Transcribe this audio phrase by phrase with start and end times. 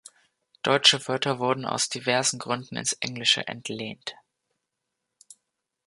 [0.63, 4.15] Deutsche Wörter wurden aus diversen Gründen ins Englische entlehnt.